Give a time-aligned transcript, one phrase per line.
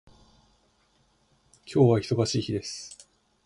[1.71, 3.07] 今日は忙しい日です。